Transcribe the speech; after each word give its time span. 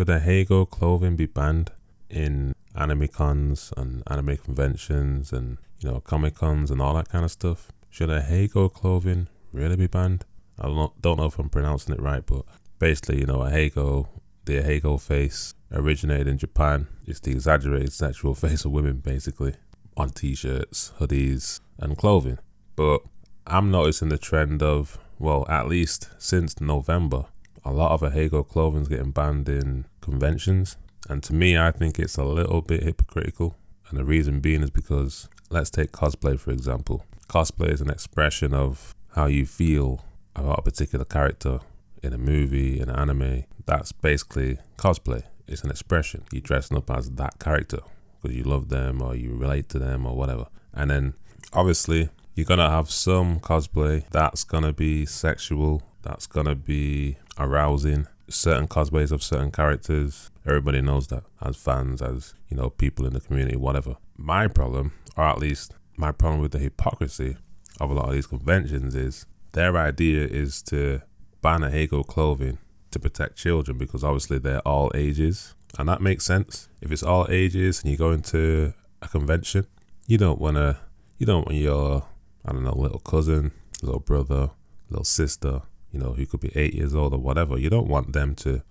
Should 0.00 0.08
ahegao 0.08 0.70
clothing 0.70 1.14
be 1.14 1.26
banned 1.26 1.72
in 2.08 2.54
anime 2.74 3.08
cons 3.08 3.70
and 3.76 4.02
anime 4.06 4.38
conventions 4.38 5.30
and 5.30 5.58
you 5.78 5.90
know 5.90 6.00
comic 6.00 6.36
cons 6.36 6.70
and 6.70 6.80
all 6.80 6.94
that 6.94 7.10
kind 7.10 7.22
of 7.22 7.30
stuff? 7.30 7.70
Should 7.90 8.08
ahegao 8.08 8.72
clothing 8.72 9.28
really 9.52 9.76
be 9.76 9.88
banned? 9.88 10.24
I 10.58 10.68
don't, 10.68 11.18
know 11.18 11.26
if 11.26 11.38
I'm 11.38 11.50
pronouncing 11.50 11.94
it 11.94 12.00
right, 12.00 12.24
but 12.24 12.46
basically, 12.78 13.18
you 13.20 13.26
know, 13.26 13.40
ahegao, 13.40 14.08
the 14.46 14.62
ahegao 14.62 14.98
face 14.98 15.52
originated 15.70 16.28
in 16.28 16.38
Japan. 16.38 16.86
It's 17.06 17.20
the 17.20 17.32
exaggerated 17.32 17.92
sexual 17.92 18.34
face 18.44 18.64
of 18.64 18.72
women, 18.72 19.00
basically, 19.00 19.52
on 19.98 20.08
t-shirts, 20.08 20.94
hoodies, 20.98 21.60
and 21.78 21.98
clothing. 21.98 22.38
But 22.74 23.02
I'm 23.46 23.70
noticing 23.70 24.08
the 24.08 24.16
trend 24.16 24.62
of, 24.62 24.98
well, 25.18 25.44
at 25.50 25.68
least 25.68 26.08
since 26.16 26.58
November, 26.58 27.26
a 27.70 27.72
lot 27.72 27.92
of 27.92 28.02
a 28.02 28.42
clothing 28.42 28.82
is 28.82 28.88
getting 28.88 29.12
banned 29.12 29.48
in 29.48 29.84
conventions. 30.00 30.76
And 31.08 31.22
to 31.22 31.32
me, 31.32 31.56
I 31.56 31.70
think 31.70 32.00
it's 32.00 32.16
a 32.16 32.24
little 32.24 32.62
bit 32.62 32.82
hypocritical. 32.82 33.54
And 33.88 33.98
the 33.98 34.04
reason 34.04 34.40
being 34.40 34.62
is 34.62 34.70
because 34.70 35.28
let's 35.50 35.70
take 35.70 35.92
cosplay 35.92 36.38
for 36.38 36.50
example. 36.50 37.04
Cosplay 37.28 37.70
is 37.72 37.80
an 37.80 37.88
expression 37.88 38.54
of 38.54 38.94
how 39.14 39.26
you 39.26 39.46
feel 39.46 40.04
about 40.34 40.58
a 40.58 40.62
particular 40.62 41.04
character 41.04 41.60
in 42.02 42.12
a 42.12 42.18
movie, 42.18 42.80
in 42.80 42.88
an 42.88 42.96
anime. 42.96 43.44
That's 43.66 43.92
basically 43.92 44.58
cosplay. 44.76 45.22
It's 45.46 45.62
an 45.62 45.70
expression. 45.70 46.24
You're 46.32 46.40
dressing 46.40 46.76
up 46.76 46.90
as 46.90 47.08
that 47.12 47.38
character 47.38 47.80
because 48.20 48.36
you 48.36 48.42
love 48.42 48.68
them 48.68 49.00
or 49.00 49.14
you 49.14 49.36
relate 49.36 49.68
to 49.70 49.78
them 49.78 50.06
or 50.06 50.16
whatever. 50.16 50.46
And 50.74 50.90
then 50.90 51.14
obviously 51.52 52.08
you're 52.34 52.46
gonna 52.46 52.70
have 52.70 52.90
some 52.90 53.38
cosplay 53.38 54.04
that's 54.10 54.42
gonna 54.42 54.72
be 54.72 55.06
sexual, 55.06 55.82
that's 56.02 56.26
gonna 56.26 56.56
be 56.56 57.16
arousing. 57.40 58.06
Certain 58.28 58.68
cosplays 58.68 59.10
of 59.10 59.24
certain 59.24 59.50
characters, 59.50 60.30
everybody 60.46 60.80
knows 60.80 61.08
that 61.08 61.24
as 61.42 61.56
fans, 61.56 62.00
as 62.00 62.34
you 62.48 62.56
know, 62.56 62.70
people 62.70 63.04
in 63.04 63.12
the 63.12 63.20
community, 63.20 63.56
whatever. 63.56 63.96
My 64.16 64.46
problem, 64.46 64.92
or 65.16 65.24
at 65.24 65.38
least 65.38 65.74
my 65.96 66.12
problem 66.12 66.40
with 66.40 66.52
the 66.52 66.60
hypocrisy 66.60 67.36
of 67.80 67.90
a 67.90 67.94
lot 67.94 68.08
of 68.08 68.12
these 68.12 68.26
conventions 68.26 68.94
is 68.94 69.26
their 69.52 69.76
idea 69.76 70.26
is 70.26 70.62
to 70.62 71.02
ban 71.42 71.60
ahegao 71.60 72.06
clothing 72.06 72.58
to 72.90 72.98
protect 72.98 73.36
children 73.36 73.78
because 73.78 74.04
obviously 74.04 74.38
they're 74.38 74.60
all 74.60 74.90
ages. 74.94 75.54
And 75.78 75.88
that 75.88 76.00
makes 76.00 76.24
sense. 76.24 76.68
If 76.80 76.90
it's 76.92 77.02
all 77.02 77.26
ages 77.30 77.82
and 77.82 77.90
you 77.90 77.96
go 77.96 78.10
into 78.10 78.74
a 79.02 79.08
convention, 79.08 79.66
you 80.06 80.18
don't 80.18 80.40
want 80.40 80.56
to, 80.56 80.78
you 81.18 81.26
don't 81.26 81.46
want 81.46 81.58
your, 81.58 82.04
I 82.44 82.52
don't 82.52 82.64
know, 82.64 82.76
little 82.76 82.98
cousin, 83.00 83.52
little 83.82 84.00
brother, 84.00 84.50
little 84.88 85.04
sister, 85.04 85.62
you 85.92 85.98
know, 85.98 86.12
who 86.12 86.26
could 86.26 86.40
be 86.40 86.52
eight 86.54 86.74
years 86.74 86.94
old 86.94 87.12
or 87.14 87.18
whatever. 87.18 87.58
You 87.58 87.70
don't 87.70 87.88
want 87.88 88.12
them 88.12 88.34
to 88.36 88.62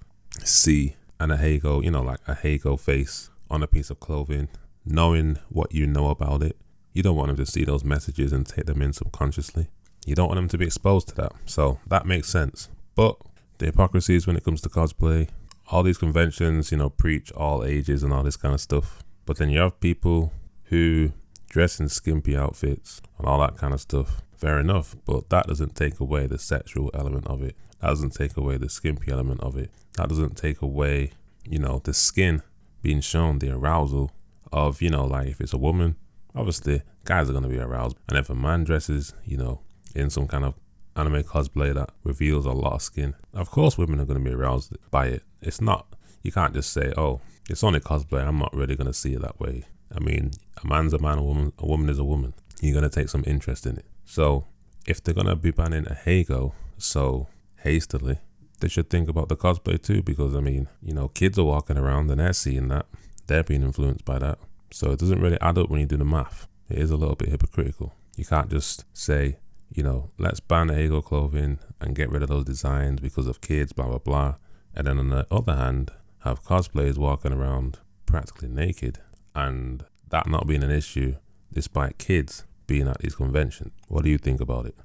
see 0.44 0.96
an 1.20 1.30
Ahegao, 1.30 1.84
you 1.84 1.92
know, 1.92 2.02
like 2.02 2.24
ahegao 2.26 2.80
face 2.80 3.30
on 3.50 3.62
a 3.64 3.68
piece 3.68 3.90
of 3.90 4.00
clothing, 4.00 4.48
knowing 4.86 5.38
what 5.50 5.74
you 5.74 5.86
know 5.86 6.10
about 6.10 6.44
it. 6.44 6.56
You 6.94 7.04
don't 7.04 7.16
want 7.16 7.28
them 7.28 7.38
to 7.38 7.46
see 7.46 7.66
those 7.66 7.84
messages 7.84 8.32
and 8.32 8.48
take 8.48 8.66
them 8.66 8.82
in 8.82 8.94
subconsciously. 8.94 9.68
You 10.06 10.16
don't 10.16 10.28
want 10.28 10.38
them 10.38 10.48
to 10.50 10.58
be 10.58 10.66
exposed 10.66 11.10
to 11.10 11.16
that. 11.16 11.34
So 11.46 11.80
that 11.88 12.06
makes 12.06 12.30
sense. 12.30 12.70
But 12.96 13.18
the 13.58 13.68
hypocrisies 13.68 14.26
when 14.26 14.38
it 14.38 14.44
comes 14.44 14.62
to 14.62 14.70
cosplay, 14.70 15.30
all 15.68 15.84
these 15.84 15.98
conventions, 15.98 16.72
you 16.72 16.78
know, 16.78 16.90
preach 16.90 17.32
all 17.34 17.64
ages 17.64 18.02
and 18.02 18.14
all 18.14 18.24
this 18.24 18.38
kind 18.38 18.54
of 18.54 18.62
stuff. 18.62 19.04
But 19.26 19.38
then 19.38 19.50
you 19.50 19.60
have 19.60 19.80
people 19.80 20.34
who 20.66 21.12
dress 21.50 21.80
in 21.80 21.90
skimpy 21.90 22.36
outfits 22.36 23.02
and 23.18 23.28
all 23.28 23.40
that 23.42 23.58
kind 23.58 23.74
of 23.74 23.82
stuff. 23.82 24.22
Fair 24.40 24.58
enough, 24.58 24.96
but 25.06 25.30
that 25.30 25.48
doesn't 25.48 25.76
take 25.76 26.00
away 26.00 26.26
the 26.26 26.40
sexual 26.40 26.90
element 26.94 27.28
of 27.28 27.44
it. 27.44 27.58
That 27.82 27.90
doesn't 27.90 28.14
take 28.14 28.38
away 28.38 28.56
the 28.56 28.70
skimpy 28.70 29.12
element 29.12 29.42
of 29.42 29.58
it. 29.58 29.70
That 29.98 30.08
doesn't 30.08 30.38
take 30.38 30.62
away, 30.62 31.12
you 31.44 31.60
know, 31.60 31.82
the 31.84 31.94
skin 31.94 32.42
being 32.82 33.02
shown, 33.02 33.40
the 33.40 33.52
arousal 33.52 34.12
of, 34.54 34.82
you 34.82 34.90
know, 34.90 35.04
like 35.06 35.28
if 35.28 35.42
it's 35.42 35.52
a 35.52 35.58
woman, 35.58 35.98
obviously 36.34 36.84
guys 37.04 37.30
are 37.30 37.34
going 37.34 37.44
to 37.44 37.50
be 37.50 37.60
aroused. 37.60 37.98
And 38.08 38.18
if 38.18 38.30
a 38.30 38.36
man 38.36 38.64
dresses, 38.64 39.14
you 39.26 39.36
know, 39.36 39.60
in 39.94 40.10
some 40.10 40.28
kind 40.28 40.46
of 40.46 40.54
anime 40.96 41.24
cosplay 41.24 41.74
that 41.74 41.92
reveals 42.06 42.46
a 42.46 42.54
lot 42.54 42.74
of 42.74 42.82
skin, 42.82 43.16
of 43.34 43.52
course 43.52 43.78
women 43.78 44.00
are 44.00 44.06
going 44.06 44.24
to 44.24 44.30
be 44.30 44.36
aroused 44.36 44.78
by 44.90 45.08
it. 45.08 45.24
It's 45.42 45.60
not, 45.60 45.86
you 46.24 46.32
can't 46.32 46.54
just 46.54 46.72
say, 46.72 46.94
oh, 46.96 47.20
it's 47.50 47.64
only 47.64 47.82
cosplay. 47.82 48.26
I'm 48.26 48.40
not 48.40 48.56
really 48.56 48.78
going 48.78 48.88
to 48.88 48.94
see 48.94 49.14
it 49.16 49.22
that 49.22 49.40
way. 49.40 49.64
I 49.94 50.00
mean, 50.00 50.32
a 50.64 50.68
man's 50.68 50.94
a 50.94 51.00
man, 51.00 51.18
a 51.18 51.24
woman, 51.24 51.52
a 51.58 51.66
woman 51.66 51.90
is 51.90 52.00
a 52.00 52.06
woman. 52.06 52.34
You're 52.62 52.80
going 52.80 52.90
to 52.90 52.96
take 52.96 53.10
some 53.10 53.24
interest 53.28 53.66
in 53.66 53.78
it. 53.78 53.86
So 54.10 54.48
if 54.88 55.04
they're 55.04 55.14
to 55.14 55.36
be 55.36 55.52
banning 55.52 55.86
ahegao 55.86 56.54
so 56.80 57.28
hastily, 57.58 58.18
they 58.60 58.68
should 58.68 58.90
think 58.90 59.08
about 59.08 59.30
the 59.30 59.36
cosplay 59.36 59.80
too, 59.80 60.02
because 60.02 60.36
I 60.36 60.40
mean, 60.40 60.68
you 60.82 60.96
know, 60.96 61.10
kids 61.10 61.38
are 61.38 61.44
walking 61.44 61.78
around 61.78 62.10
and 62.10 62.20
they're 62.20 62.34
seeing 62.34 62.70
that. 62.70 62.88
They're 63.28 63.44
being 63.44 63.62
influenced 63.62 64.06
by 64.06 64.18
that. 64.18 64.40
So 64.72 64.90
it 64.90 64.98
doesn't 64.98 65.22
really 65.22 65.40
add 65.42 65.60
up 65.60 65.70
when 65.70 65.82
you 65.82 65.86
do 65.86 65.96
the 65.98 66.06
math. 66.06 66.48
It 66.70 66.80
is 66.80 66.90
a 66.90 66.98
little 66.98 67.16
bit 67.16 67.30
hypocritical. 67.30 67.94
You 68.18 68.26
can't 68.26 68.50
just 68.50 68.84
say, 68.98 69.38
you 69.72 69.84
know, 69.84 70.10
let's 70.18 70.40
ban 70.40 70.70
ahegao 70.70 71.04
clothing 71.04 71.60
and 71.80 71.96
get 71.96 72.10
rid 72.10 72.24
of 72.24 72.30
those 72.30 72.46
designs 72.46 73.02
because 73.02 73.28
of 73.28 73.42
kids, 73.42 73.74
blah, 73.74 73.90
blah, 73.90 74.00
blah. 74.00 74.36
And 74.74 74.88
then 74.88 74.98
on 74.98 75.10
the 75.10 75.28
other 75.30 75.56
hand, 75.56 75.92
have 76.22 76.44
cosplayers 76.44 76.98
walking 76.98 77.32
around 77.32 77.78
practically 78.08 78.50
naked 78.50 78.98
and 79.36 79.86
that 80.10 80.28
not 80.28 80.48
being 80.48 80.64
an 80.64 80.72
issue 80.72 81.18
despite 81.54 82.00
kids 82.00 82.46
being 82.70 82.88
at 82.88 83.00
these 83.00 83.16
conventions. 83.16 83.74
What 83.88 84.04
do 84.04 84.12
you 84.12 84.20
think 84.20 84.40
about 84.40 84.68
it? 84.68 84.76